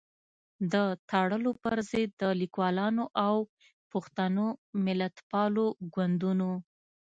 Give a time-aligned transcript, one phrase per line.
[0.71, 0.73] د
[1.09, 3.35] تړلو پر ضد د ليکوالانو او
[3.91, 4.45] پښتنو
[4.85, 6.51] ملتپالو ګوندونو